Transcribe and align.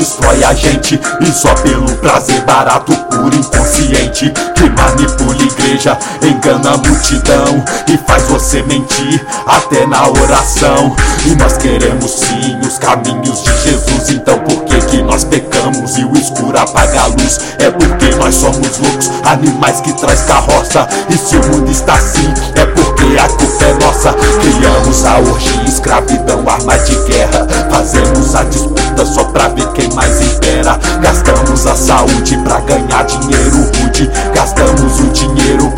atrai 0.00 0.44
a 0.44 0.54
gente. 0.54 1.00
E 1.20 1.26
só 1.32 1.52
pelo 1.56 1.90
prazer 1.96 2.40
barato, 2.42 2.92
puro 3.10 3.34
inconsciente 3.34 4.32
Que 4.54 4.70
manipula 4.70 5.42
igreja, 5.42 5.98
engana 6.22 6.72
a 6.72 6.76
multidão 6.76 7.64
E 7.86 7.98
faz 8.06 8.29
você 8.40 8.62
mentir 8.62 9.22
até 9.46 9.86
na 9.86 10.08
oração. 10.08 10.96
E 11.26 11.34
nós 11.36 11.58
queremos 11.58 12.10
sim 12.10 12.58
os 12.66 12.78
caminhos 12.78 13.44
de 13.44 13.52
Jesus. 13.62 14.08
Então 14.08 14.38
por 14.38 14.64
que 14.64 14.80
que 14.86 15.02
nós 15.02 15.24
pecamos 15.24 15.98
e 15.98 16.04
o 16.04 16.16
escuro 16.16 16.58
apaga 16.58 17.02
a 17.02 17.06
luz? 17.08 17.38
É 17.58 17.70
porque 17.70 18.14
nós 18.16 18.34
somos 18.34 18.78
loucos, 18.78 19.10
animais 19.24 19.80
que 19.80 19.92
traz 19.92 20.22
carroça. 20.22 20.88
E 21.10 21.18
se 21.18 21.36
o 21.36 21.46
mundo 21.48 21.70
está 21.70 21.94
assim, 21.94 22.32
é 22.54 22.64
porque 22.64 23.18
a 23.18 23.28
culpa 23.28 23.64
é 23.64 23.84
nossa. 23.84 24.14
Criamos 24.14 25.04
a 25.04 25.18
orgia, 25.18 25.64
escravidão, 25.68 26.42
arma 26.48 26.78
de 26.78 26.96
guerra. 27.04 27.46
Fazemos 27.70 28.34
a 28.34 28.44
disputa 28.44 29.04
só 29.04 29.24
pra 29.24 29.48
ver 29.48 29.68
quem 29.72 29.92
mais 29.92 30.18
impera. 30.22 30.78
Gastamos 31.02 31.66
a 31.66 31.76
saúde 31.76 32.38
pra 32.38 32.60
ganhar 32.60 33.04
dinheiro 33.04 33.70
rude 33.76 34.10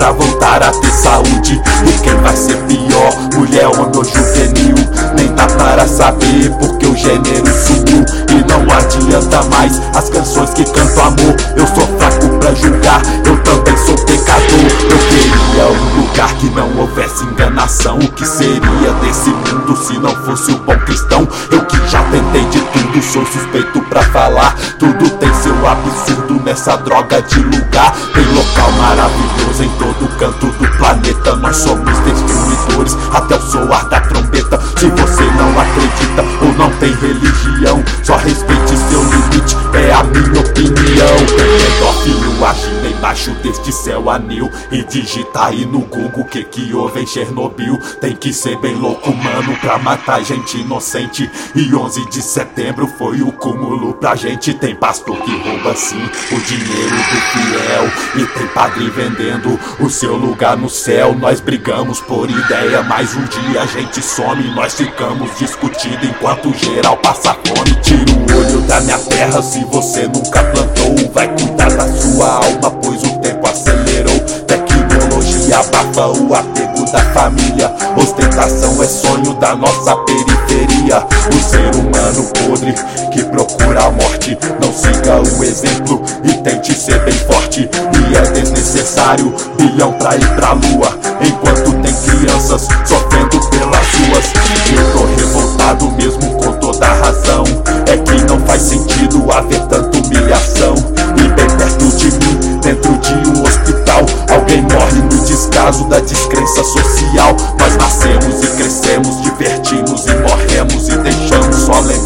pra 0.00 0.12
voltar 0.12 0.62
a 0.62 0.70
ter 0.72 0.90
saúde. 0.90 1.60
E 1.86 1.92
quem 2.02 2.14
vai 2.22 2.34
ser 2.34 2.56
pior, 2.62 3.12
mulher 3.34 3.66
ou 3.68 3.86
no 3.90 4.02
juvenil? 4.02 4.74
Nem 5.14 5.28
dá 5.34 5.46
para 5.46 5.86
saber 5.86 6.50
porque 6.58 6.86
o 6.86 6.96
gênero 6.96 7.46
sumiu. 7.46 8.02
E 8.30 8.42
não 8.48 8.62
adianta 8.74 9.42
mais 9.50 9.78
as 9.94 10.08
O 17.70 18.12
que 18.12 18.26
seria 18.26 18.92
desse 19.00 19.30
mundo 19.30 19.76
se 19.76 19.96
não 19.98 20.12
fosse 20.24 20.50
o 20.50 20.58
bom 20.58 20.76
cristão? 20.80 21.26
Eu 21.52 21.64
que 21.66 21.76
já 21.88 22.02
tentei 22.10 22.44
de 22.46 22.60
tudo, 22.60 23.00
sou 23.00 23.24
suspeito 23.24 23.80
pra 23.82 24.02
falar. 24.02 24.56
Tudo 24.76 25.08
tem 25.18 25.32
seu 25.34 25.54
absurdo 25.68 26.42
nessa 26.44 26.76
droga 26.78 27.22
de 27.22 27.38
lugar. 27.38 27.94
Tem 28.12 28.24
local 28.34 28.72
maravilhoso 28.72 29.62
em 29.62 29.68
todo 29.78 30.18
canto 30.18 30.46
do 30.46 30.76
planeta. 30.78 31.36
Nós 31.36 31.58
somos 31.58 31.96
destruidores 32.00 32.96
até 33.12 33.36
o 33.36 33.40
soar 33.40 33.88
da 33.88 34.00
trombeta. 34.00 34.60
Se 34.76 34.86
você 34.86 35.22
não 35.22 35.60
acredita 35.60 36.24
ou 36.42 36.52
não 36.54 36.70
tem 36.78 36.92
religião 36.94 37.29
agindo 43.20 43.30
embaixo 43.30 43.30
deste 43.42 43.72
céu 43.72 44.10
anil. 44.10 44.50
E 44.70 44.82
digita 44.84 45.46
aí 45.46 45.66
no 45.66 45.80
Google 45.80 46.24
que 46.24 46.42
que 46.44 46.74
houve 46.74 47.02
em 47.02 47.06
Chernobyl. 47.06 47.78
Tem 48.00 48.16
que 48.16 48.32
ser 48.32 48.56
bem 48.58 48.74
louco, 48.74 49.12
mano, 49.12 49.56
pra 49.60 49.78
matar 49.78 50.22
gente 50.24 50.58
inocente. 50.58 51.30
E 51.54 51.74
11 51.74 52.08
de 52.08 52.22
setembro 52.22 52.86
foi 52.86 53.22
o 53.22 53.32
cúmulo 53.32 53.94
pra 53.94 54.16
gente. 54.16 54.54
Tem 54.54 54.74
pastor 54.74 55.16
que 55.18 55.30
rouba 55.30 55.74
sim 55.76 56.02
o 56.32 56.40
dinheiro 56.40 56.96
do 56.96 57.20
fiel. 57.32 57.92
E 58.16 58.38
tem 58.38 58.46
padre 58.48 58.88
vendendo 58.90 59.58
o 59.78 59.90
seu 59.90 60.16
lugar 60.16 60.56
no 60.56 60.70
céu. 60.70 61.14
Nós 61.14 61.40
brigamos 61.40 62.00
por 62.00 62.30
ideia, 62.30 62.82
mas 62.82 63.14
um 63.14 63.24
dia 63.24 63.62
a 63.62 63.66
gente 63.66 64.02
some. 64.02 64.50
Nós 64.54 64.74
ficamos 64.74 65.38
discutindo 65.38 66.04
enquanto 66.04 66.54
geral 66.54 66.96
passa 66.98 67.34
fome. 67.34 67.74
Tira 67.82 68.12
o 68.12 68.38
olho 68.38 68.60
da 68.62 68.80
minha 68.80 68.98
terra 68.98 69.42
se 69.42 69.64
você 69.64 70.06
nunca 70.06 70.42
plantou 70.44 70.80
Vai 71.12 71.26
cuidar 71.36 71.70
da 71.70 71.92
sua 71.92 72.36
alma, 72.36 72.70
pois 72.82 73.02
o 73.02 73.09
Abafa 75.52 76.06
o 76.06 76.34
apego 76.34 76.84
da 76.92 77.00
família. 77.12 77.74
Ostentação 77.96 78.82
é 78.82 78.86
sonho 78.86 79.34
da 79.34 79.54
nossa 79.56 79.96
periferia. 79.96 81.04
O 81.28 81.40
ser 81.42 81.74
humano 81.74 82.30
podre 82.38 82.74
que 83.12 83.24
procura 83.24 83.86
a 83.86 83.90
morte. 83.90 84.38
Não 84.62 84.72
siga 84.72 85.20
o 85.20 85.44
exemplo 85.44 86.02
e 86.24 86.34
tente 86.42 86.72
ser 86.74 87.04
bem 87.04 87.14
forte. 87.14 87.68
E 87.68 88.16
é 88.16 88.20
desnecessário 88.30 89.34
bilhão 89.56 89.92
pra 89.94 90.16
ir 90.16 90.28
pra 90.36 90.52
lua. 90.52 90.98
Enquanto 91.20 91.72
tem 91.82 91.94
crianças 91.94 92.68
sofrendo 92.86 93.19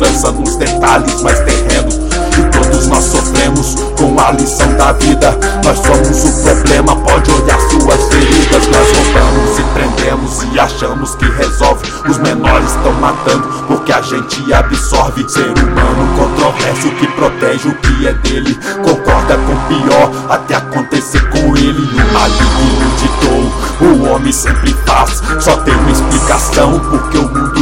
lembrança 0.00 0.32
nos 0.32 0.56
detalhes 0.56 1.22
mais 1.22 1.38
terrenos 1.40 1.94
E 2.38 2.42
todos 2.50 2.86
nós 2.86 3.04
sofremos 3.04 3.74
com 3.98 4.18
a 4.18 4.32
lição 4.32 4.72
da 4.74 4.92
vida. 4.92 5.36
Nós 5.62 5.78
somos 5.78 6.24
o 6.24 6.42
problema, 6.42 6.96
pode 6.96 7.30
olhar 7.30 7.60
suas 7.60 8.08
feridas. 8.08 8.66
Nós 8.68 8.88
roubamos 8.96 9.58
e 9.58 9.62
prendemos 9.74 10.42
e 10.52 10.58
achamos 10.58 11.14
que 11.16 11.26
resolve. 11.26 11.92
Os 12.08 12.16
menores 12.18 12.70
estão 12.70 12.92
matando 12.94 13.46
porque 13.66 13.92
a 13.92 14.00
gente 14.00 14.52
absorve. 14.52 15.28
Ser 15.28 15.50
humano 15.50 16.16
controverso 16.16 16.88
que 16.98 17.06
protege 17.08 17.68
o 17.68 17.74
que 17.74 18.06
é 18.06 18.14
dele. 18.14 18.58
Concorda 18.82 19.36
com 19.36 19.52
o 19.52 19.60
pior 19.68 20.10
até 20.30 20.54
acontecer 20.54 21.28
com 21.30 21.56
ele. 21.56 21.82
O 21.82 22.12
maligno 22.12 22.90
ditou, 22.98 23.88
o 23.88 24.10
homem 24.10 24.32
sempre 24.32 24.74
faz. 24.86 25.22
Só 25.40 25.56
tem 25.58 25.74
uma 25.74 25.90
explicação 25.90 26.80
porque 26.90 27.18
o 27.18 27.28
mundo 27.28 27.59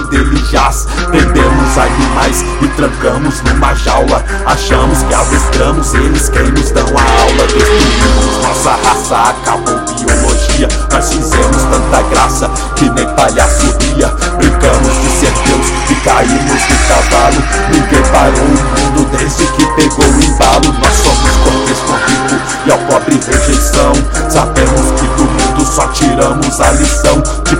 trancamos 2.78 3.42
numa 3.42 3.74
jaula. 3.74 4.24
Achamos 4.46 5.02
que 5.02 5.12
adestramos 5.12 5.94
eles 5.94 6.28
quem 6.28 6.48
nos 6.52 6.70
dão 6.70 6.86
a 6.96 7.22
aula. 7.22 7.46
Destruímos 7.52 8.46
nossa 8.46 8.70
raça, 8.70 9.30
acabou 9.30 9.80
biologia. 9.98 10.68
Nós 10.92 11.12
fizemos 11.12 11.62
tanta 11.64 12.02
graça 12.08 12.48
que 12.76 12.88
nem 12.90 13.06
palhaço 13.16 13.66
ria. 13.80 14.08
Brincamos 14.38 14.94
de 15.02 15.08
ser 15.18 15.32
Deus 15.44 15.66
e 15.90 15.94
caímos 16.04 16.62
no 16.70 16.78
cavalo. 16.88 17.42
Ninguém 17.72 18.02
parou 18.12 18.44
o 18.44 18.48
mundo 18.48 19.10
desde 19.18 19.44
que 19.46 19.66
pegou 19.74 20.06
o 20.06 20.24
embalo. 20.24 20.72
Nós 20.78 20.94
somos 21.02 21.36
contexto 21.42 21.92
rico 22.06 22.40
e 22.64 22.70
ao 22.70 22.78
pobre 22.78 23.20
rejeição. 23.26 23.92
Sabemos 24.30 25.00
que 25.00 25.06
do 25.16 25.24
mundo 25.24 25.66
só 25.66 25.88
tiramos 25.88 26.60
a 26.60 26.70
lição. 26.72 27.22
De 27.42 27.56